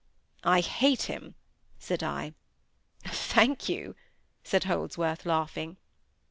[0.43, 1.35] "I hate him,"
[1.77, 2.33] said I.
[3.05, 3.95] "Thank you,"
[4.43, 5.77] said Holdsworth, laughing.